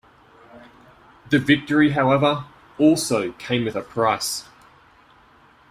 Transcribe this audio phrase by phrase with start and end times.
[1.29, 2.45] The victory however,
[2.79, 4.45] also came with a price.